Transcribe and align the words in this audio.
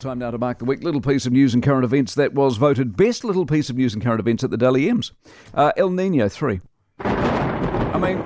Time 0.00 0.18
now 0.18 0.30
to 0.30 0.38
mark 0.38 0.58
the 0.58 0.64
week. 0.64 0.82
Little 0.82 1.02
piece 1.02 1.26
of 1.26 1.32
news 1.32 1.52
and 1.52 1.62
current 1.62 1.84
events 1.84 2.14
that 2.14 2.32
was 2.32 2.56
voted 2.56 2.96
best 2.96 3.22
little 3.22 3.44
piece 3.44 3.68
of 3.68 3.76
news 3.76 3.92
and 3.92 4.02
current 4.02 4.18
events 4.18 4.42
at 4.42 4.50
the 4.50 4.56
Dally 4.56 4.88
M's. 4.88 5.12
Uh, 5.52 5.72
El 5.76 5.90
Nino 5.90 6.26
3. 6.26 6.58
I 7.00 7.98
mean, 7.98 8.24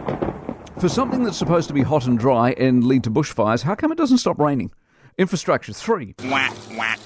for 0.79 0.89
something 0.89 1.25
that's 1.25 1.37
supposed 1.37 1.67
to 1.67 1.75
be 1.75 1.83
hot 1.83 2.07
and 2.07 2.17
dry 2.17 2.53
and 2.53 2.85
lead 2.85 3.03
to 3.05 3.11
bushfires, 3.11 3.63
how 3.63 3.75
come 3.75 3.91
it 3.91 3.99
doesn't 3.99 4.19
stop 4.19 4.39
raining? 4.39 4.71
Infrastructure 5.19 5.73
3. 5.73 6.15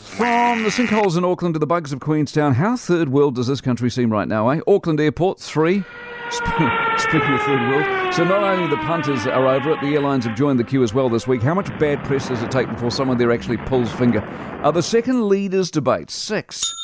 From 0.03 0.63
the 0.65 0.69
sinkholes 0.69 1.17
in 1.17 1.25
Auckland 1.25 1.55
to 1.55 1.59
the 1.59 1.67
bugs 1.67 1.91
of 1.91 2.01
Queenstown, 2.01 2.53
how 2.53 2.77
third 2.77 3.09
world 3.09 3.37
does 3.37 3.47
this 3.47 3.63
country 3.63 3.89
seem 3.89 4.13
right 4.13 4.29
now, 4.29 4.51
eh? 4.51 4.61
Auckland 4.67 5.01
Airport 5.01 5.41
3. 5.41 5.83
Speaking 6.99 7.33
of 7.33 7.41
third 7.43 7.69
world, 7.71 8.15
so 8.15 8.23
not 8.23 8.43
only 8.43 8.69
the 8.69 8.77
punters 8.83 9.27
are 9.27 9.47
over 9.47 9.71
it, 9.71 9.81
the 9.81 9.95
airlines 9.95 10.27
have 10.27 10.37
joined 10.37 10.61
the 10.61 10.65
queue 10.65 10.83
as 10.83 10.93
well 10.93 11.09
this 11.09 11.27
week. 11.27 11.41
How 11.41 11.55
much 11.55 11.67
bad 11.79 12.05
press 12.05 12.29
does 12.29 12.43
it 12.43 12.51
take 12.51 12.69
before 12.69 12.91
someone 12.91 13.17
there 13.17 13.33
actually 13.33 13.57
pulls 13.57 13.91
finger? 13.93 14.21
Uh, 14.63 14.71
the 14.71 14.83
second 14.83 15.29
leaders 15.29 15.71
debate, 15.71 16.11
six. 16.11 16.75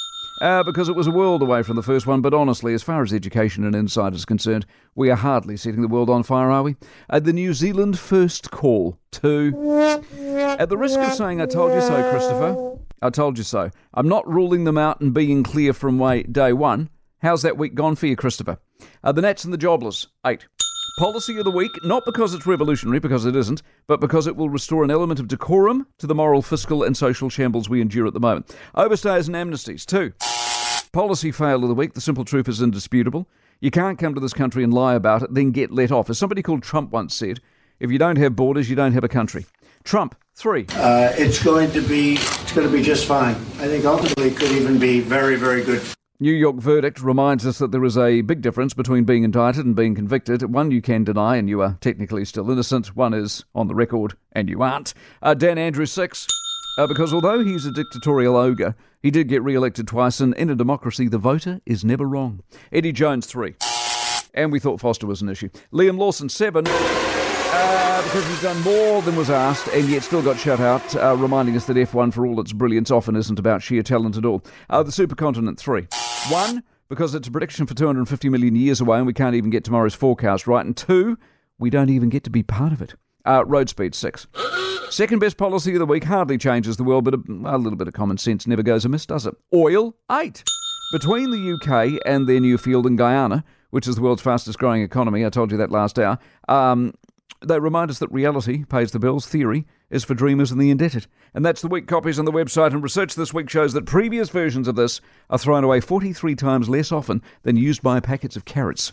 Uh, 0.40 0.62
because 0.62 0.88
it 0.88 0.96
was 0.96 1.06
a 1.06 1.10
world 1.10 1.42
away 1.42 1.62
from 1.62 1.76
the 1.76 1.82
first 1.82 2.06
one, 2.06 2.22
but 2.22 2.32
honestly, 2.32 2.72
as 2.72 2.82
far 2.82 3.02
as 3.02 3.12
education 3.12 3.64
and 3.64 3.76
insight 3.76 4.14
is 4.14 4.24
concerned, 4.24 4.64
we 4.94 5.10
are 5.10 5.16
hardly 5.16 5.56
setting 5.56 5.82
the 5.82 5.88
world 5.88 6.08
on 6.08 6.22
fire, 6.22 6.50
are 6.50 6.62
we? 6.62 6.76
Uh, 7.10 7.20
the 7.20 7.32
New 7.32 7.52
Zealand 7.52 7.98
first 7.98 8.50
call, 8.50 8.98
two. 9.10 9.52
At 10.58 10.70
the 10.70 10.78
risk 10.78 10.98
of 10.98 11.12
saying 11.12 11.42
I 11.42 11.46
told 11.46 11.72
you 11.72 11.82
so, 11.82 12.10
Christopher, 12.10 12.78
I 13.02 13.10
told 13.10 13.36
you 13.36 13.44
so. 13.44 13.70
I'm 13.92 14.08
not 14.08 14.26
ruling 14.26 14.64
them 14.64 14.78
out 14.78 15.00
and 15.00 15.12
being 15.12 15.42
clear 15.42 15.74
from 15.74 15.98
way, 15.98 16.22
day 16.22 16.52
one. 16.52 16.88
How's 17.18 17.42
that 17.42 17.58
week 17.58 17.74
gone 17.74 17.94
for 17.94 18.06
you, 18.06 18.16
Christopher? 18.16 18.58
Uh, 19.02 19.12
the 19.12 19.22
Nats 19.22 19.44
and 19.44 19.52
the 19.52 19.58
Jobless, 19.58 20.06
eight. 20.26 20.46
Policy 20.98 21.38
of 21.38 21.44
the 21.44 21.50
week, 21.50 21.72
not 21.82 22.04
because 22.04 22.34
it's 22.34 22.46
revolutionary, 22.46 23.00
because 23.00 23.26
it 23.26 23.34
isn't, 23.34 23.62
but 23.88 24.00
because 24.00 24.26
it 24.26 24.36
will 24.36 24.48
restore 24.48 24.84
an 24.84 24.90
element 24.90 25.18
of 25.18 25.26
decorum 25.26 25.86
to 25.98 26.06
the 26.06 26.14
moral, 26.14 26.40
fiscal, 26.40 26.84
and 26.84 26.96
social 26.96 27.28
shambles 27.28 27.68
we 27.68 27.80
endure 27.80 28.06
at 28.06 28.14
the 28.14 28.20
moment. 28.20 28.54
Overstays 28.76 29.26
and 29.26 29.34
amnesties, 29.34 29.84
two. 29.84 30.12
Policy 30.92 31.32
fail 31.32 31.62
of 31.62 31.68
the 31.68 31.74
week, 31.74 31.94
the 31.94 32.00
simple 32.00 32.24
truth 32.24 32.48
is 32.48 32.62
indisputable. 32.62 33.28
You 33.60 33.72
can't 33.72 33.98
come 33.98 34.14
to 34.14 34.20
this 34.20 34.32
country 34.32 34.62
and 34.62 34.72
lie 34.72 34.94
about 34.94 35.22
it, 35.22 35.34
then 35.34 35.50
get 35.50 35.72
let 35.72 35.90
off. 35.90 36.10
As 36.10 36.18
somebody 36.18 36.42
called 36.42 36.62
Trump 36.62 36.92
once 36.92 37.14
said, 37.14 37.40
if 37.80 37.90
you 37.90 37.98
don't 37.98 38.16
have 38.16 38.36
borders, 38.36 38.70
you 38.70 38.76
don't 38.76 38.92
have 38.92 39.04
a 39.04 39.08
country. 39.08 39.46
Trump, 39.82 40.14
three. 40.34 40.66
Uh, 40.74 41.12
it's 41.16 41.42
going 41.42 41.70
to 41.72 41.80
be 41.80 42.14
it's 42.14 42.52
going 42.52 42.66
to 42.66 42.72
be 42.72 42.82
just 42.82 43.06
fine. 43.06 43.34
I 43.34 43.66
think 43.66 43.84
ultimately 43.84 44.28
it 44.28 44.36
could 44.36 44.52
even 44.52 44.78
be 44.78 45.00
very 45.00 45.36
very 45.36 45.64
good. 45.64 45.82
New 46.20 46.32
York 46.32 46.56
verdict 46.56 47.02
reminds 47.02 47.44
us 47.44 47.58
that 47.58 47.72
there 47.72 47.84
is 47.84 47.98
a 47.98 48.20
big 48.20 48.40
difference 48.40 48.72
between 48.72 49.02
being 49.02 49.24
indicted 49.24 49.66
and 49.66 49.74
being 49.74 49.96
convicted. 49.96 50.42
One 50.44 50.70
you 50.70 50.80
can 50.80 51.02
deny 51.02 51.36
and 51.36 51.48
you 51.48 51.60
are 51.60 51.76
technically 51.80 52.24
still 52.24 52.48
innocent. 52.52 52.94
One 52.94 53.12
is 53.12 53.44
on 53.52 53.66
the 53.66 53.74
record 53.74 54.16
and 54.30 54.48
you 54.48 54.62
aren't. 54.62 54.94
Uh, 55.20 55.34
Dan 55.34 55.58
Andrews, 55.58 55.90
six. 55.90 56.28
Uh, 56.78 56.86
because 56.86 57.12
although 57.12 57.44
he's 57.44 57.66
a 57.66 57.72
dictatorial 57.72 58.36
ogre, 58.36 58.76
he 59.02 59.10
did 59.10 59.28
get 59.28 59.42
re 59.42 59.56
elected 59.56 59.88
twice, 59.88 60.20
and 60.20 60.34
in 60.34 60.50
a 60.50 60.54
democracy, 60.54 61.08
the 61.08 61.18
voter 61.18 61.60
is 61.66 61.84
never 61.84 62.04
wrong. 62.04 62.42
Eddie 62.72 62.92
Jones, 62.92 63.26
three. 63.26 63.54
And 64.34 64.50
we 64.50 64.60
thought 64.60 64.80
Foster 64.80 65.06
was 65.06 65.20
an 65.20 65.28
issue. 65.28 65.48
Liam 65.72 65.98
Lawson, 65.98 66.28
seven. 66.28 66.64
Uh, 66.66 68.02
because 68.04 68.26
he's 68.26 68.42
done 68.42 68.60
more 68.62 69.02
than 69.02 69.14
was 69.16 69.30
asked 69.30 69.68
and 69.68 69.88
yet 69.88 70.02
still 70.02 70.22
got 70.22 70.38
shut 70.38 70.60
out, 70.60 70.96
uh, 70.96 71.16
reminding 71.16 71.56
us 71.56 71.66
that 71.66 71.76
F1, 71.76 72.12
for 72.12 72.26
all 72.26 72.40
its 72.40 72.52
brilliance, 72.52 72.90
often 72.90 73.14
isn't 73.14 73.38
about 73.38 73.62
sheer 73.62 73.82
talent 73.82 74.16
at 74.16 74.24
all. 74.24 74.42
Uh, 74.70 74.82
the 74.82 74.90
supercontinent, 74.90 75.58
three. 75.58 75.86
One, 76.30 76.62
because 76.88 77.14
it's 77.14 77.28
a 77.28 77.30
prediction 77.30 77.66
for 77.66 77.74
250 77.74 78.28
million 78.30 78.56
years 78.56 78.80
away 78.80 78.98
and 78.98 79.06
we 79.06 79.12
can't 79.12 79.34
even 79.34 79.50
get 79.50 79.62
tomorrow's 79.62 79.94
forecast 79.94 80.46
right. 80.46 80.64
And 80.64 80.76
two, 80.76 81.18
we 81.58 81.68
don't 81.68 81.90
even 81.90 82.08
get 82.08 82.24
to 82.24 82.30
be 82.30 82.42
part 82.42 82.72
of 82.72 82.80
it. 82.80 82.94
Uh, 83.26 83.44
road 83.46 83.68
speed, 83.68 83.94
six. 83.94 84.26
Second 84.90 85.18
best 85.18 85.36
policy 85.36 85.72
of 85.74 85.80
the 85.80 85.86
week 85.86 86.04
hardly 86.04 86.38
changes 86.38 86.76
the 86.76 86.84
world, 86.84 87.04
but 87.04 87.14
a, 87.14 87.18
a 87.44 87.58
little 87.58 87.76
bit 87.76 87.88
of 87.88 87.94
common 87.94 88.16
sense 88.16 88.46
never 88.46 88.62
goes 88.62 88.84
amiss, 88.84 89.06
does 89.06 89.26
it? 89.26 89.34
Oil, 89.52 89.94
eight. 90.12 90.44
Between 90.92 91.30
the 91.30 91.54
UK 91.54 92.00
and 92.06 92.28
their 92.28 92.40
new 92.40 92.56
field 92.56 92.86
in 92.86 92.96
Guyana, 92.96 93.44
which 93.70 93.88
is 93.88 93.96
the 93.96 94.02
world's 94.02 94.22
fastest 94.22 94.58
growing 94.58 94.82
economy, 94.82 95.26
I 95.26 95.30
told 95.30 95.50
you 95.50 95.56
that 95.58 95.70
last 95.70 95.98
hour, 95.98 96.18
um, 96.48 96.94
they 97.46 97.58
remind 97.58 97.90
us 97.90 97.98
that 97.98 98.12
reality 98.12 98.64
pays 98.64 98.92
the 98.92 98.98
bills, 98.98 99.26
theory 99.26 99.66
is 99.90 100.04
for 100.04 100.14
dreamers 100.14 100.50
and 100.50 100.60
the 100.60 100.70
indebted. 100.70 101.06
And 101.34 101.44
that's 101.44 101.60
the 101.60 101.68
week 101.68 101.86
copies 101.86 102.18
on 102.18 102.24
the 102.24 102.32
website. 102.32 102.72
And 102.72 102.82
research 102.82 103.14
this 103.14 103.34
week 103.34 103.48
shows 103.50 103.72
that 103.74 103.86
previous 103.86 104.30
versions 104.30 104.68
of 104.68 104.76
this 104.76 105.00
are 105.30 105.38
thrown 105.38 105.64
away 105.64 105.80
43 105.80 106.34
times 106.34 106.68
less 106.68 106.90
often 106.90 107.22
than 107.42 107.56
used 107.56 107.82
by 107.82 108.00
packets 108.00 108.36
of 108.36 108.44
carrots. 108.44 108.92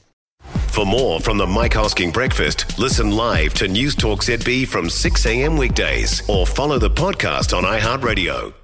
For 0.67 0.85
more 0.85 1.19
from 1.19 1.37
the 1.37 1.47
Mike 1.47 1.73
Hosking 1.73 2.11
Breakfast, 2.11 2.79
listen 2.79 3.11
live 3.11 3.53
to 3.55 3.67
News 3.67 3.95
Talk 3.95 4.21
ZB 4.21 4.67
from 4.67 4.89
6 4.89 5.25
a.m. 5.25 5.57
weekdays 5.57 6.27
or 6.27 6.47
follow 6.47 6.79
the 6.79 6.89
podcast 6.89 7.55
on 7.55 7.63
iHeartRadio. 7.63 8.60